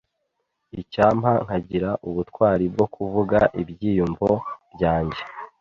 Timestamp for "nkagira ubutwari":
1.45-2.65